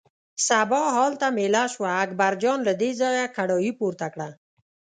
[0.47, 4.27] سبا هلته مېله شوه، اکبرجان له دې ځایه کړایی پورته کړه.